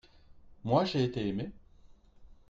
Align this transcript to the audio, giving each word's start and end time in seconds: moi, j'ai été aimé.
moi, 0.63 0.83
j'ai 0.83 1.03
été 1.03 1.27
aimé. 1.27 1.51